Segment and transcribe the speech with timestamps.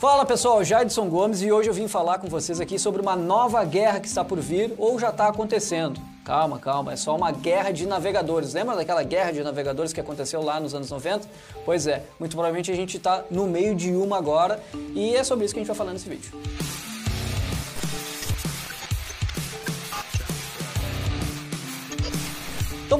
[0.00, 3.62] Fala pessoal, Jadson Gomes e hoje eu vim falar com vocês aqui sobre uma nova
[3.66, 6.00] guerra que está por vir ou já está acontecendo.
[6.24, 8.54] Calma, calma, é só uma guerra de navegadores.
[8.54, 11.28] Lembra daquela guerra de navegadores que aconteceu lá nos anos 90?
[11.66, 14.58] Pois é, muito provavelmente a gente está no meio de uma agora
[14.94, 16.32] e é sobre isso que a gente vai falar nesse vídeo.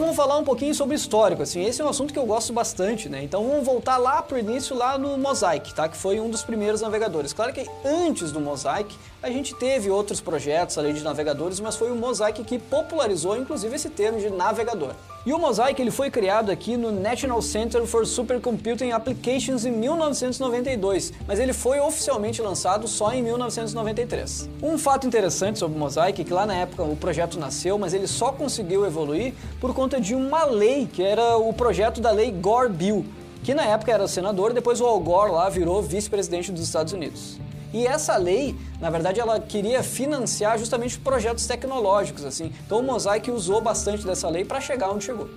[0.00, 3.08] Vamos falar um pouquinho sobre histórico, assim, esse é um assunto que eu gosto bastante,
[3.08, 3.22] né?
[3.22, 5.88] Então vamos voltar lá pro início, lá no Mosaic, tá?
[5.88, 7.32] Que foi um dos primeiros navegadores.
[7.32, 11.90] Claro que antes do Mosaic, a gente teve outros projetos além de navegadores, mas foi
[11.90, 14.94] o Mosaic que popularizou, inclusive, esse termo de navegador.
[15.26, 21.12] E o Mosaic ele foi criado aqui no National Center for Supercomputing Applications em 1992,
[21.26, 24.48] mas ele foi oficialmente lançado só em 1993.
[24.62, 27.92] Um fato interessante sobre o Mosaic é que lá na época o projeto nasceu, mas
[27.92, 32.30] ele só conseguiu evoluir por conta de uma lei, que era o projeto da lei
[32.30, 33.04] Gore-Bill,
[33.44, 37.38] que na época era senador, depois o Al Gore lá virou vice-presidente dos Estados Unidos.
[37.72, 42.52] E essa lei, na verdade, ela queria financiar justamente projetos tecnológicos, assim.
[42.66, 45.28] Então o Mosaic usou bastante dessa lei para chegar onde chegou.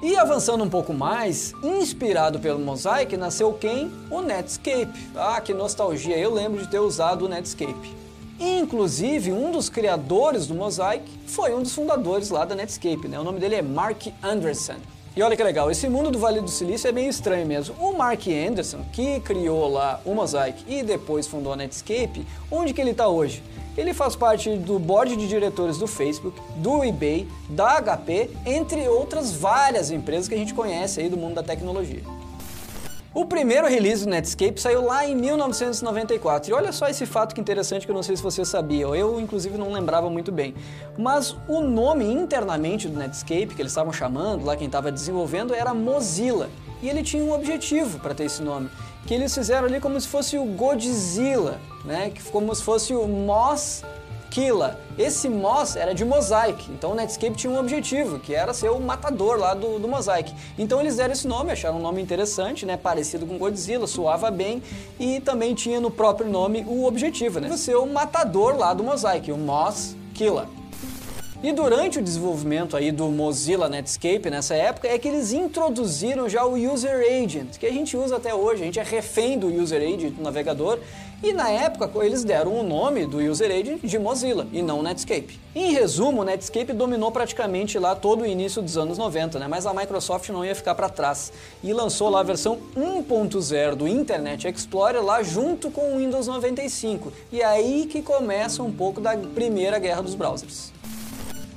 [0.00, 3.90] E avançando um pouco mais, inspirado pelo Mosaic, nasceu quem?
[4.10, 5.10] O Netscape.
[5.16, 7.96] Ah, que nostalgia, eu lembro de ter usado o Netscape.
[8.38, 13.18] Inclusive, um dos criadores do Mosaic foi um dos fundadores lá da Netscape, né?
[13.18, 14.76] O nome dele é Mark Anderson.
[15.18, 17.74] E olha que legal, esse mundo do Vale do Silício é bem estranho mesmo.
[17.80, 22.80] O Mark Anderson, que criou lá o Mosaic e depois fundou a Netscape, onde que
[22.80, 23.42] ele está hoje?
[23.76, 29.32] Ele faz parte do board de diretores do Facebook, do eBay, da HP, entre outras
[29.32, 32.04] várias empresas que a gente conhece aí do mundo da tecnologia.
[33.18, 36.52] O primeiro release do Netscape saiu lá em 1994.
[36.52, 39.18] E olha só esse fato que interessante que eu não sei se você sabia, eu
[39.18, 40.54] inclusive não lembrava muito bem.
[40.96, 45.74] Mas o nome internamente do Netscape, que eles estavam chamando, lá quem estava desenvolvendo, era
[45.74, 46.48] Mozilla.
[46.80, 48.70] E ele tinha um objetivo para ter esse nome,
[49.04, 52.12] que eles fizeram ali como se fosse o Godzilla, né?
[52.30, 53.82] Como se fosse o Moz
[54.30, 54.78] Killa.
[54.98, 58.80] Esse Moss era de Mosaic, então o Netscape tinha um objetivo, que era ser o
[58.80, 60.34] matador lá do, do Mosaic.
[60.58, 64.62] Então eles deram esse nome, acharam um nome interessante, né, parecido com Godzilla, soava bem,
[64.98, 69.30] e também tinha no próprio nome o objetivo, né, ser o matador lá do Mosaic,
[69.30, 70.57] o Moss Killa.
[71.40, 76.44] E durante o desenvolvimento aí do Mozilla Netscape nessa época é que eles introduziram já
[76.44, 79.80] o User Agent, que a gente usa até hoje, a gente é refém do User
[79.80, 80.80] Agent do navegador,
[81.22, 85.38] e na época eles deram o nome do User Agent de Mozilla e não Netscape.
[85.54, 89.46] Em resumo, o Netscape dominou praticamente lá todo o início dos anos 90, né?
[89.46, 91.32] mas a Microsoft não ia ficar para trás
[91.62, 97.12] e lançou lá a versão 1.0 do Internet Explorer lá junto com o Windows 95.
[97.30, 100.76] E é aí que começa um pouco da primeira guerra dos browsers.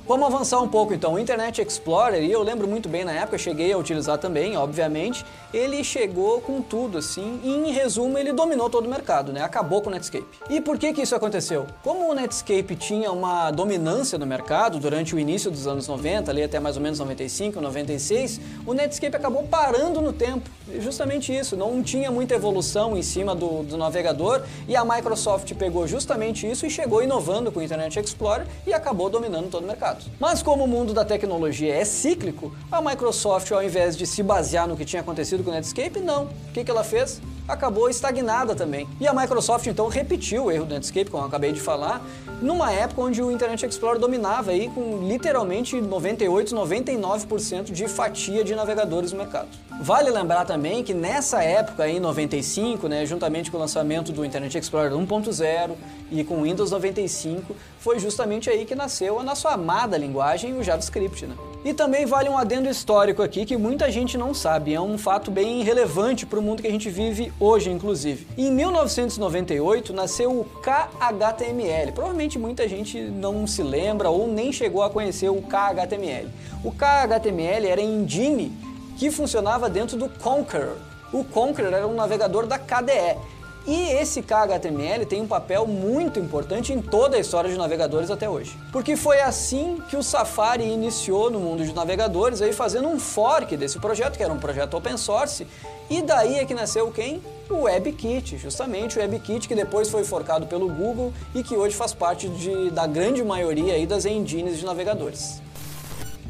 [0.04, 1.14] Vamos avançar um pouco então.
[1.14, 5.24] O Internet Explorer, e eu lembro muito bem na época, cheguei a utilizar também, obviamente,
[5.54, 9.42] ele chegou com tudo assim, e em resumo ele dominou todo o mercado, né?
[9.42, 10.26] Acabou com o Netscape.
[10.50, 11.66] E por que que isso aconteceu?
[11.84, 16.42] Como o Netscape tinha uma dominância no mercado durante o início dos anos 90, ali
[16.42, 20.50] até mais ou menos 95, 96, o Netscape acabou parando no tempo.
[20.80, 25.86] Justamente isso, não tinha muita evolução em cima do, do navegador e a Microsoft pegou
[25.86, 29.91] justamente isso e chegou inovando com o Internet Explorer e acabou dominando todo o mercado.
[30.18, 34.68] Mas como o mundo da tecnologia é cíclico, a Microsoft, ao invés de se basear
[34.68, 36.24] no que tinha acontecido com o Netscape, não.
[36.24, 37.20] O que, que ela fez?
[37.46, 38.88] acabou estagnada também.
[39.00, 42.00] E a Microsoft então repetiu o erro do Netscape, como eu acabei de falar,
[42.40, 48.54] numa época onde o Internet Explorer dominava aí com literalmente 98, 99% de fatia de
[48.54, 49.48] navegadores no mercado.
[49.82, 54.56] Vale lembrar também que nessa época em 95, né, juntamente com o lançamento do Internet
[54.56, 55.72] Explorer 1.0
[56.08, 60.62] e com o Windows 95, foi justamente aí que nasceu a nossa amada linguagem, o
[60.62, 61.34] JavaScript, né?
[61.64, 65.32] E também vale um adendo histórico aqui que muita gente não sabe, é um fato
[65.32, 68.24] bem relevante para o mundo que a gente vive hoje, inclusive.
[68.38, 71.90] Em 1998 nasceu o KHTML.
[71.90, 76.28] Provavelmente muita gente não se lembra ou nem chegou a conhecer o KHTML.
[76.62, 80.76] O KHTML era engine que funcionava dentro do Conqueror.
[81.12, 83.18] O Conqueror era um navegador da KDE
[83.66, 88.28] e esse KHTML tem um papel muito importante em toda a história de navegadores até
[88.28, 88.58] hoje.
[88.72, 93.56] Porque foi assim que o Safari iniciou no mundo de navegadores, aí fazendo um fork
[93.56, 95.46] desse projeto, que era um projeto open source,
[95.88, 97.22] e daí é que nasceu quem?
[97.48, 101.92] O WebKit, justamente o WebKit que depois foi forcado pelo Google e que hoje faz
[101.94, 105.40] parte de, da grande maioria aí das engines de navegadores.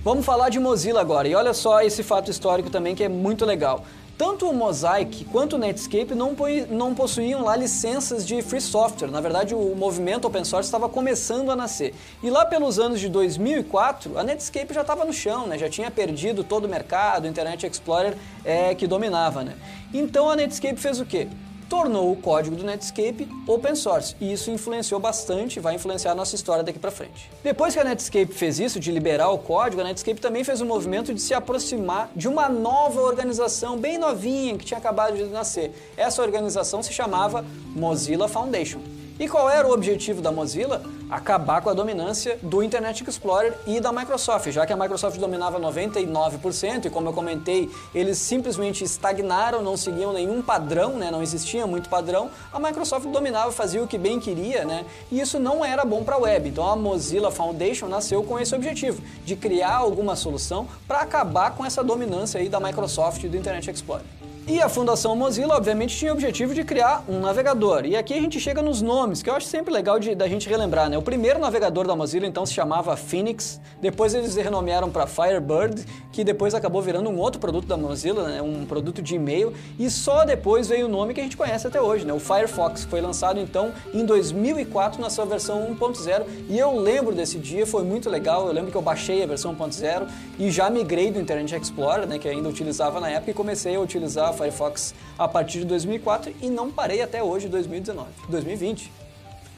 [0.05, 3.45] Vamos falar de Mozilla agora, e olha só esse fato histórico também que é muito
[3.45, 3.85] legal.
[4.19, 6.35] Tanto o Mosaic quanto o Netscape não,
[6.71, 9.13] não possuíam lá licenças de free software.
[9.13, 11.95] Na verdade, o movimento open source estava começando a nascer.
[12.21, 15.57] E lá pelos anos de 2004, a Netscape já estava no chão, né?
[15.57, 19.45] já tinha perdido todo o mercado, o Internet Explorer é que dominava.
[19.45, 19.55] Né?
[19.95, 21.29] Então a Netscape fez o quê?
[21.73, 24.15] Tornou o código do Netscape open source.
[24.21, 27.31] E isso influenciou bastante, vai influenciar a nossa história daqui para frente.
[27.43, 30.67] Depois que a Netscape fez isso, de liberar o código, a Netscape também fez um
[30.67, 35.73] movimento de se aproximar de uma nova organização bem novinha que tinha acabado de nascer.
[35.97, 37.43] Essa organização se chamava
[37.75, 39.02] Mozilla Foundation.
[39.19, 40.83] E qual era o objetivo da Mozilla?
[41.11, 45.61] Acabar com a dominância do Internet Explorer e da Microsoft, já que a Microsoft dominava
[45.61, 51.11] 99% e como eu comentei, eles simplesmente estagnaram, não seguiam nenhum padrão, né?
[51.11, 54.87] não existia muito padrão, a Microsoft dominava, fazia o que bem queria, né?
[55.11, 56.49] e isso não era bom para a web.
[56.49, 61.65] Então a Mozilla Foundation nasceu com esse objetivo, de criar alguma solução para acabar com
[61.65, 64.22] essa dominância aí da Microsoft e do Internet Explorer.
[64.45, 67.87] E a Fundação Mozilla, obviamente, tinha o objetivo de criar um navegador.
[67.87, 70.49] E aqui a gente chega nos nomes, que eu acho sempre legal de, da gente
[70.49, 70.99] relembrar, né?
[70.99, 73.61] O primeiro navegador da Mozilla, então, se chamava Phoenix.
[73.81, 78.43] Depois eles renomearam para Firebird, que depois acabou virando um outro produto da Mozilla, né?
[78.43, 79.55] Um produto de e-mail.
[79.79, 82.13] E só depois veio o nome que a gente conhece até hoje, né?
[82.13, 86.25] O Firefox, foi lançado, então, em 2004 na sua versão 1.0.
[86.49, 88.49] E eu lembro desse dia, foi muito legal.
[88.49, 92.19] Eu lembro que eu baixei a versão 1.0 e já migrei do Internet Explorer, né?
[92.19, 96.49] Que ainda utilizava na época, e comecei a utilizar Firefox a partir de 2004 e
[96.49, 98.93] não parei até hoje, 2019, 2020.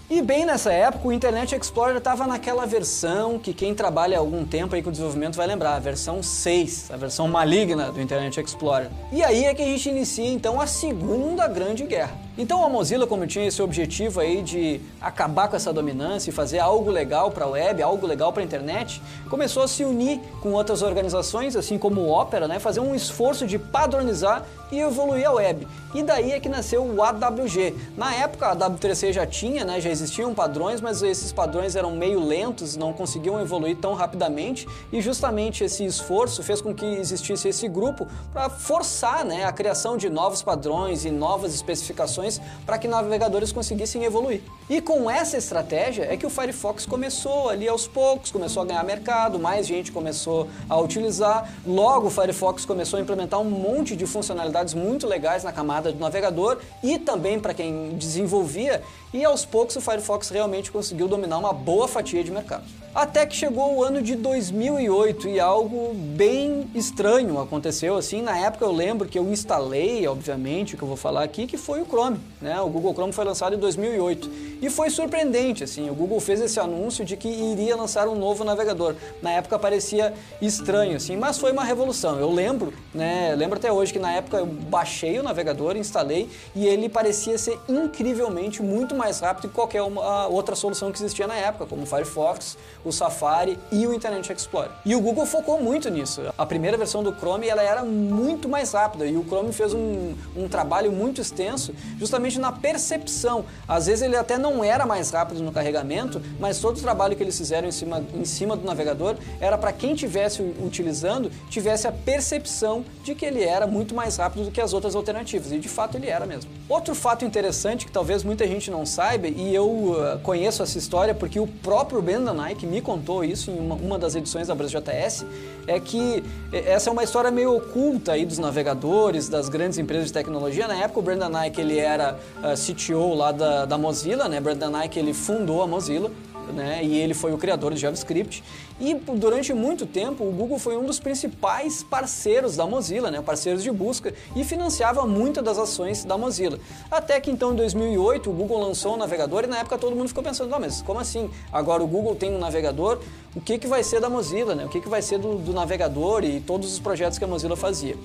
[0.09, 4.45] E bem nessa época, o Internet Explorer estava naquela versão que quem trabalha há algum
[4.45, 8.91] tempo aí com desenvolvimento vai lembrar, a versão 6, a versão maligna do Internet Explorer.
[9.11, 12.24] E aí é que a gente inicia então a segunda grande guerra.
[12.37, 16.59] Então a Mozilla, como tinha esse objetivo aí de acabar com essa dominância e fazer
[16.59, 19.01] algo legal para a web, algo legal para a internet,
[19.31, 23.47] começou a se unir com outras organizações, assim como o Opera, né, fazer um esforço
[23.47, 25.69] de padronizar e evoluir a web.
[25.95, 27.73] E daí é que nasceu o AWG.
[27.97, 32.19] Na época a W3C já tinha, né, já existiam padrões, mas esses padrões eram meio
[32.19, 37.69] lentos, não conseguiam evoluir tão rapidamente, e justamente esse esforço fez com que existisse esse
[37.69, 42.24] grupo para forçar, né, a criação de novos padrões e novas especificações
[42.65, 44.41] para que navegadores conseguissem evoluir.
[44.69, 48.83] E com essa estratégia é que o Firefox começou ali aos poucos, começou a ganhar
[48.83, 51.51] mercado, mais gente começou a utilizar.
[51.67, 55.99] Logo o Firefox começou a implementar um monte de funcionalidades muito legais na camada do
[55.99, 58.83] navegador e também para quem desenvolvia,
[59.15, 62.65] e aos poucos o Firefox realmente conseguiu dominar uma boa fatia de mercado.
[62.95, 68.23] Até que chegou o ano de 2008 e algo bem estranho aconteceu assim.
[68.23, 71.57] Na época eu lembro que eu instalei, obviamente, o que eu vou falar aqui, que
[71.57, 72.21] foi o Chrome.
[72.41, 72.61] Né?
[72.61, 74.31] O Google Chrome foi lançado em 2008
[74.63, 75.65] e foi surpreendente.
[75.65, 78.95] Assim, o Google fez esse anúncio de que iria lançar um novo navegador.
[79.21, 82.21] Na época parecia estranho, assim, mas foi uma revolução.
[82.21, 83.35] Eu lembro, né?
[83.37, 87.59] Lembro até hoje que na época eu baixei o navegador, instalei e ele parecia ser
[87.69, 91.87] incrivelmente muito mais rápido que qualquer uma, outra solução que existia na época, como o
[91.87, 94.71] Firefox o Safari e o Internet Explorer.
[94.85, 96.23] E o Google focou muito nisso.
[96.37, 100.15] A primeira versão do Chrome ela era muito mais rápida e o Chrome fez um,
[100.37, 103.45] um trabalho muito extenso justamente na percepção.
[103.67, 107.23] Às vezes ele até não era mais rápido no carregamento, mas todo o trabalho que
[107.23, 111.93] eles fizeram em cima, em cima do navegador era para quem estivesse utilizando tivesse a
[111.93, 115.53] percepção de que ele era muito mais rápido do que as outras alternativas.
[115.53, 116.51] E de fato ele era mesmo.
[116.69, 121.13] Outro fato interessante que talvez muita gente não saiba, e eu uh, conheço essa história
[121.13, 125.27] porque o próprio Ben Nike me contou isso em uma, uma das edições da BrasilJS,
[125.67, 130.13] é que essa é uma história meio oculta aí dos navegadores, das grandes empresas de
[130.13, 130.69] tecnologia.
[130.69, 134.41] Na época o Brendan Nike ele era uh, eh, CTO lá da, da Mozilla, né?
[134.41, 136.11] Brendan Nike ele fundou a Mozilla
[136.53, 136.81] né?
[136.83, 138.43] E ele foi o criador do JavaScript.
[138.81, 143.23] E durante muito tempo o Google foi um dos principais parceiros da Mozilla, né?
[143.23, 146.59] Parceiros de busca e financiava muitas das ações da Mozilla.
[146.91, 150.09] Até que então em 2008 o Google lançou um navegador e na época todo mundo
[150.09, 151.31] ficou pensando, ah, mas como assim?
[151.53, 153.01] Agora o Google tem um navegador,
[153.35, 154.65] o que que vai ser da Mozilla, né?
[154.65, 157.57] O que que vai ser do, do navegador e todos os projetos que a Mozilla
[157.57, 157.97] fazia?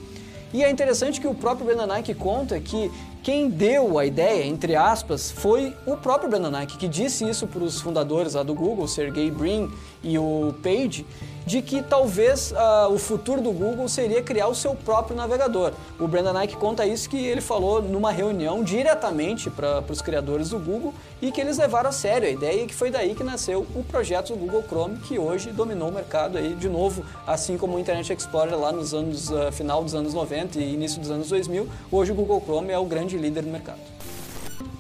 [0.51, 4.75] E é interessante que o próprio Brendan Nike conta que quem deu a ideia, entre
[4.75, 8.87] aspas, foi o próprio Brendan Nike, que disse isso para os fundadores lá do Google,
[8.87, 9.69] Sergey Brin
[10.03, 11.05] e o Page,
[11.45, 15.73] de que talvez uh, o futuro do Google seria criar o seu próprio navegador.
[15.99, 20.59] O Brendan Nike conta isso que ele falou numa reunião diretamente para os criadores do
[20.59, 23.65] Google e que eles levaram a sério a ideia e que foi daí que nasceu
[23.75, 27.75] o projeto do Google Chrome, que hoje dominou o mercado aí de novo, assim como
[27.75, 31.29] o Internet Explorer lá nos anos uh, final dos anos 90 e início dos anos
[31.29, 33.79] 2000, hoje o Google Chrome é o grande grande líder do mercado.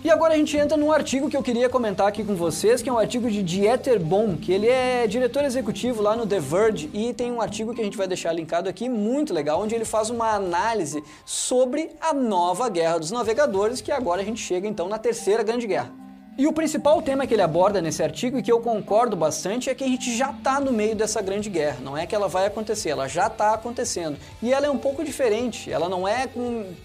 [0.01, 2.89] E agora a gente entra num artigo que eu queria comentar aqui com vocês, que
[2.89, 6.89] é um artigo de Dieter Bohm, que ele é diretor executivo lá no The Verge
[6.93, 9.83] e tem um artigo que a gente vai deixar linkado aqui muito legal, onde ele
[9.83, 14.87] faz uma análise sobre a nova guerra dos navegadores, que agora a gente chega então
[14.87, 15.91] na terceira grande guerra.
[16.39, 19.75] E o principal tema que ele aborda nesse artigo e que eu concordo bastante é
[19.75, 21.79] que a gente já está no meio dessa grande guerra.
[21.83, 24.17] Não é que ela vai acontecer, ela já está acontecendo.
[24.41, 25.69] E ela é um pouco diferente.
[25.69, 26.29] Ela não é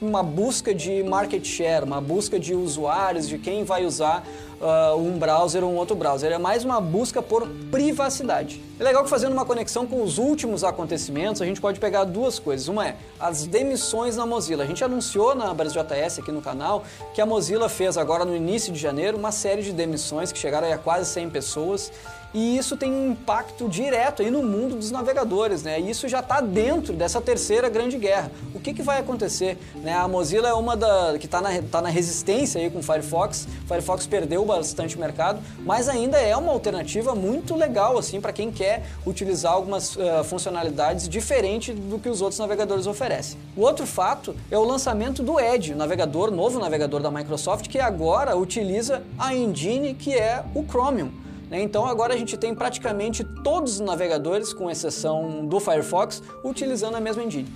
[0.03, 4.27] uma busca de market share, uma busca de usuários, de quem vai usar
[4.61, 6.33] uh, um browser ou um outro browser.
[6.33, 8.61] É mais uma busca por privacidade.
[8.79, 12.39] É legal que fazendo uma conexão com os últimos acontecimentos, a gente pode pegar duas
[12.39, 12.69] coisas.
[12.69, 14.65] Uma é as demissões na Mozilla.
[14.65, 16.85] A gente anunciou na BrasilJS aqui no canal
[17.15, 20.73] que a Mozilla fez agora no início de janeiro uma série de demissões que chegaram
[20.73, 21.93] a quase 100 pessoas
[22.35, 25.81] e isso tem um impacto direto aí no mundo dos navegadores, né?
[25.81, 28.31] E isso já está dentro dessa terceira grande guerra.
[28.53, 29.57] O que, que vai acontecer?
[29.77, 29.95] Né?
[29.95, 33.47] A Mozilla é uma da que está na, tá na resistência aí com o Firefox.
[33.65, 38.51] O Firefox perdeu bastante mercado, mas ainda é uma alternativa muito legal assim para quem
[38.51, 43.39] quer utilizar algumas uh, funcionalidades diferentes do que os outros navegadores oferecem.
[43.57, 47.79] O outro fato é o lançamento do Edge, o navegador novo navegador da Microsoft que
[47.79, 51.24] agora utiliza a engine que é o Chromium.
[51.51, 51.63] Né?
[51.63, 57.01] Então agora a gente tem praticamente todos os navegadores, com exceção do Firefox, utilizando a
[57.01, 57.49] mesma engine.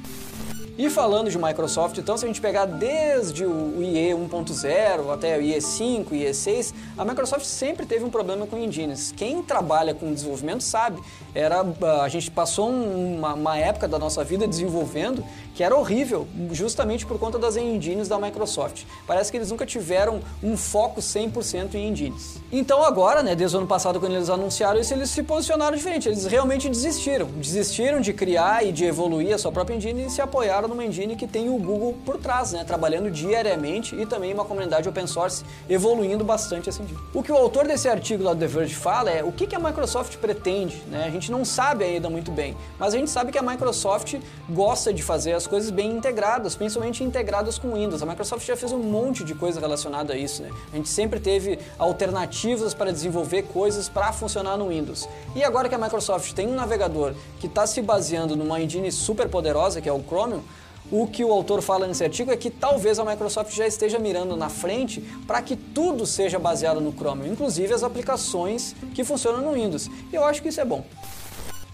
[0.78, 5.42] E falando de Microsoft, então, se a gente pegar desde o IE 1.0 até o
[5.42, 9.12] IE 5, IE 6, a Microsoft sempre teve um problema com engines.
[9.16, 11.02] Quem trabalha com desenvolvimento sabe.
[11.34, 11.66] Era,
[12.00, 15.24] a gente passou uma, uma época da nossa vida desenvolvendo
[15.58, 18.84] que era horrível, justamente por conta das engines da Microsoft.
[19.08, 22.40] Parece que eles nunca tiveram um foco 100% em engines.
[22.52, 26.08] Então agora, né, desde o ano passado quando eles anunciaram isso, eles se posicionaram diferente,
[26.08, 27.26] eles realmente desistiram.
[27.26, 31.16] Desistiram de criar e de evoluir a sua própria engine e se apoiaram numa engine
[31.16, 35.44] que tem o Google por trás, né, trabalhando diariamente e também uma comunidade open source
[35.68, 37.00] evoluindo bastante essa engine.
[37.12, 39.58] O que o autor desse artigo lá do The Verge fala é o que, a
[39.58, 41.06] Microsoft pretende, né?
[41.06, 44.14] A gente não sabe ainda muito bem, mas a gente sabe que a Microsoft
[44.48, 48.02] gosta de fazer as coisas bem integradas, principalmente integradas com Windows.
[48.02, 50.50] A Microsoft já fez um monte de coisa relacionada a isso, né?
[50.72, 55.08] A gente sempre teve alternativas para desenvolver coisas para funcionar no Windows.
[55.34, 59.28] E agora que a Microsoft tem um navegador que está se baseando numa engine super
[59.28, 60.42] poderosa, que é o Chromium,
[60.90, 64.34] o que o autor fala nesse artigo é que talvez a Microsoft já esteja mirando
[64.36, 69.52] na frente para que tudo seja baseado no Chromium, inclusive as aplicações que funcionam no
[69.52, 69.90] Windows.
[70.10, 70.84] E eu acho que isso é bom.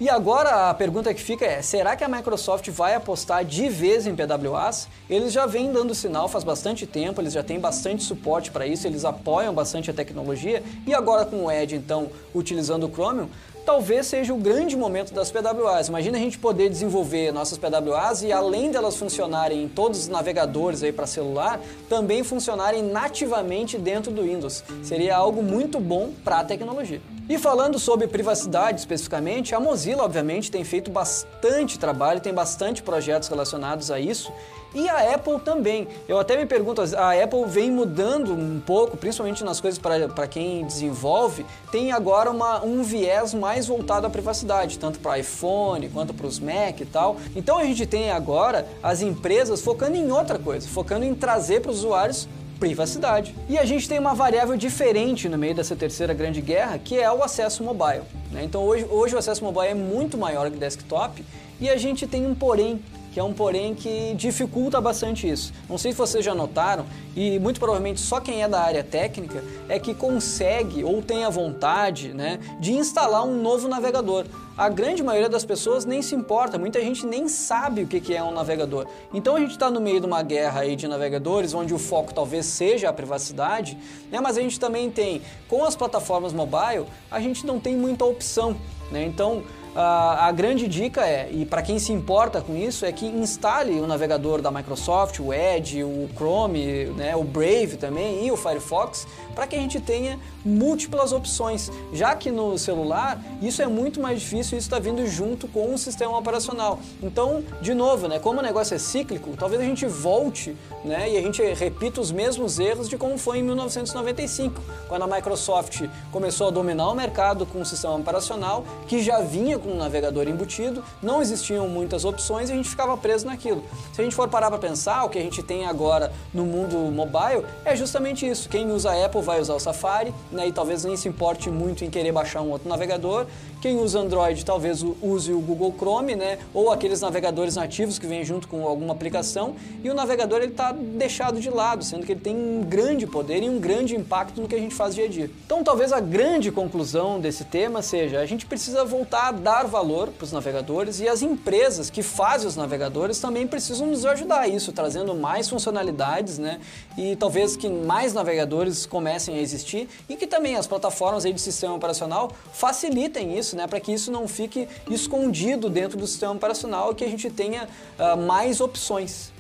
[0.01, 4.09] E agora a pergunta que fica é: será que a Microsoft vai apostar de vez
[4.09, 4.89] em PWAs?
[5.09, 8.89] Eles já vêm dando sinal faz bastante tempo, eles já têm bastante suporte para isso,
[8.89, 13.29] eles apoiam bastante a tecnologia e agora com o Edge, então, utilizando o Chromium,
[13.65, 15.87] talvez seja o grande momento das PWAs.
[15.87, 20.83] Imagina a gente poder desenvolver nossas PWAs e além delas funcionarem em todos os navegadores
[20.83, 24.65] aí para celular, também funcionarem nativamente dentro do Windows.
[24.83, 27.14] Seria algo muito bom para a tecnologia.
[27.27, 33.29] E falando sobre privacidade especificamente, a Mozilla obviamente tem feito bastante trabalho, tem bastante projetos
[33.29, 34.31] relacionados a isso.
[34.75, 35.89] E a Apple também.
[36.07, 40.67] Eu até me pergunto, a Apple vem mudando um pouco, principalmente nas coisas para quem
[40.67, 46.27] desenvolve, tem agora uma, um viés mais voltado à privacidade, tanto para iPhone quanto para
[46.27, 47.17] os Mac e tal.
[47.35, 51.71] Então a gente tem agora as empresas focando em outra coisa, focando em trazer para
[51.71, 52.29] os usuários
[52.59, 53.35] privacidade.
[53.49, 57.11] E a gente tem uma variável diferente no meio dessa terceira grande guerra, que é
[57.11, 58.03] o acesso mobile.
[58.31, 58.45] Né?
[58.45, 61.25] Então hoje, hoje o acesso mobile é muito maior que desktop
[61.61, 62.81] e a gente tem um porém
[63.15, 65.53] que é um porém que dificulta bastante isso.
[65.69, 69.41] Não sei se vocês já notaram, e muito provavelmente só quem é da área técnica
[69.69, 74.27] é que consegue ou tem a vontade né, de instalar um novo navegador.
[74.59, 78.21] A grande maioria das pessoas nem se importa, muita gente nem sabe o que é
[78.21, 78.89] um navegador.
[79.13, 82.13] Então a gente está no meio de uma guerra aí de navegadores, onde o foco
[82.13, 83.79] talvez seja a privacidade,
[84.11, 88.05] né, mas a gente também tem, com as plataformas mobile, a gente não tem muita
[88.05, 88.57] opção.
[88.91, 89.05] Né?
[89.05, 93.07] Então a, a grande dica é, e para quem se importa com isso, é que
[93.07, 98.37] instale o navegador da Microsoft, o Edge, o Chrome, né, o Brave também e o
[98.37, 104.01] Firefox, para que a gente tenha múltiplas opções, já que no celular isso é muito
[104.01, 106.79] mais difícil isso está vindo junto com o sistema operacional.
[107.03, 111.17] Então, de novo, né, como o negócio é cíclico, talvez a gente volte né, e
[111.17, 116.49] a gente repita os mesmos erros de como foi em 1995, quando a Microsoft começou
[116.49, 120.85] a dominar o mercado com um sistema operacional que já vinha com um navegador embutido,
[121.03, 123.65] não existiam muitas opções e a gente ficava preso naquilo.
[123.93, 126.77] Se a gente for parar para pensar, o que a gente tem agora no mundo
[126.93, 128.49] mobile é justamente isso.
[128.49, 131.91] Quem usa Apple vai usar o Safari, né, e talvez nem se importe muito em
[131.91, 133.27] querer baixar um outro navegador.
[133.65, 136.39] Quem usa Android talvez use o Google Chrome, né?
[136.53, 139.55] Ou aqueles navegadores nativos que vêm junto com alguma aplicação.
[139.83, 143.43] E o navegador ele está deixado de lado, sendo que ele tem um grande poder
[143.43, 145.31] e um grande impacto no que a gente faz dia a dia.
[145.47, 150.09] Então talvez a grande conclusão desse tema seja a gente precisa voltar a dar valor
[150.09, 154.47] para os navegadores e as empresas que fazem os navegadores também precisam nos ajudar a
[154.47, 156.61] isso, trazendo mais funcionalidades, né?
[156.99, 161.75] E talvez que mais navegadores comecem a existir e que também as plataformas de sistema
[161.75, 163.67] operacional facilitem isso, né?
[163.67, 167.69] Para que isso não fique escondido dentro do sistema operacional e que a gente tenha
[167.99, 169.33] uh, mais opções.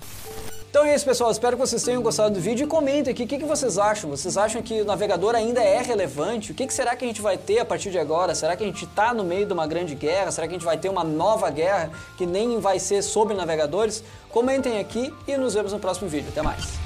[0.71, 1.31] Então é isso, pessoal.
[1.31, 4.11] Espero que vocês tenham gostado do vídeo e comentem aqui o que, que vocês acham.
[4.11, 6.51] Vocês acham que o navegador ainda é relevante?
[6.51, 8.35] O que, que será que a gente vai ter a partir de agora?
[8.35, 10.33] Será que a gente está no meio de uma grande guerra?
[10.33, 14.03] Será que a gente vai ter uma nova guerra que nem vai ser sobre navegadores?
[14.31, 16.31] Comentem aqui e nos vemos no próximo vídeo.
[16.31, 16.84] Até mais!